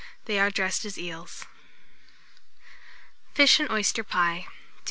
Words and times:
They 0.25 0.39
are 0.39 0.49
dressed 0.49 0.83
as 0.83 0.97
eels. 0.97 1.45
FISH 3.35 3.59
AND 3.59 3.69
OYSTER 3.69 4.03
PIE. 4.03 4.47
257. 4.49 4.51